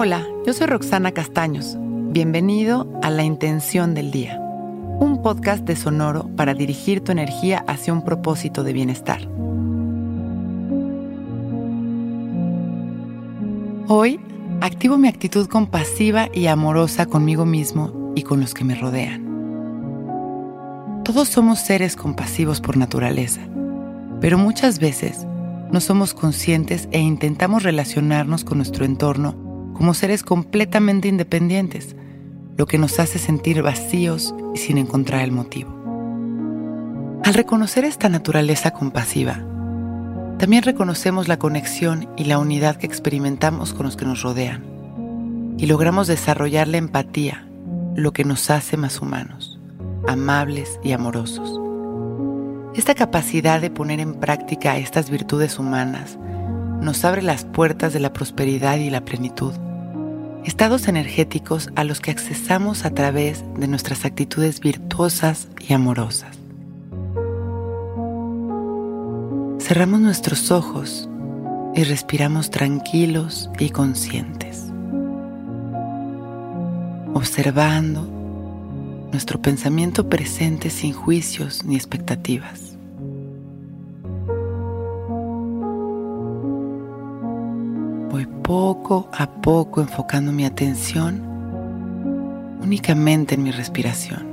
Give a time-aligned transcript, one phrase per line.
[0.00, 1.76] Hola, yo soy Roxana Castaños.
[1.76, 7.92] Bienvenido a La Intención del Día, un podcast de Sonoro para dirigir tu energía hacia
[7.92, 9.28] un propósito de bienestar.
[13.88, 14.20] Hoy
[14.60, 19.26] activo mi actitud compasiva y amorosa conmigo mismo y con los que me rodean.
[21.02, 23.40] Todos somos seres compasivos por naturaleza,
[24.20, 25.26] pero muchas veces
[25.72, 29.47] no somos conscientes e intentamos relacionarnos con nuestro entorno
[29.78, 31.94] como seres completamente independientes,
[32.56, 35.70] lo que nos hace sentir vacíos y sin encontrar el motivo.
[37.24, 39.40] Al reconocer esta naturaleza compasiva,
[40.36, 44.64] también reconocemos la conexión y la unidad que experimentamos con los que nos rodean
[45.58, 47.46] y logramos desarrollar la empatía,
[47.94, 49.60] lo que nos hace más humanos,
[50.08, 51.60] amables y amorosos.
[52.74, 56.18] Esta capacidad de poner en práctica estas virtudes humanas
[56.80, 59.52] nos abre las puertas de la prosperidad y la plenitud
[60.48, 66.38] estados energéticos a los que accesamos a través de nuestras actitudes virtuosas y amorosas.
[69.60, 71.06] Cerramos nuestros ojos
[71.74, 74.64] y respiramos tranquilos y conscientes,
[77.12, 78.08] observando
[79.12, 82.67] nuestro pensamiento presente sin juicios ni expectativas.
[88.26, 91.22] Poco a poco enfocando mi atención
[92.62, 94.26] únicamente en mi respiración,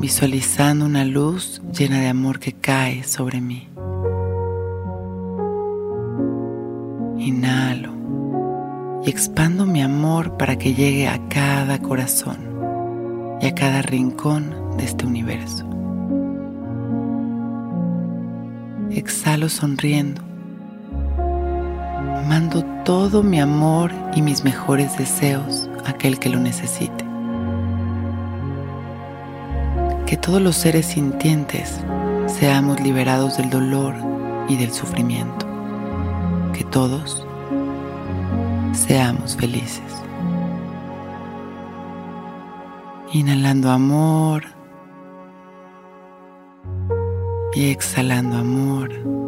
[0.00, 3.68] visualizando una luz llena de amor que cae sobre mí.
[7.18, 7.92] Inhalo
[9.04, 12.38] y expando mi amor para que llegue a cada corazón
[13.40, 15.64] y a cada rincón de este universo.
[18.90, 20.27] Exhalo sonriendo
[22.28, 27.06] mando todo mi amor y mis mejores deseos a aquel que lo necesite.
[30.04, 31.80] Que todos los seres sintientes
[32.26, 33.94] seamos liberados del dolor
[34.46, 35.46] y del sufrimiento.
[36.52, 37.26] Que todos
[38.74, 39.82] seamos felices.
[43.14, 44.44] Inhalando amor
[47.54, 49.27] y exhalando amor.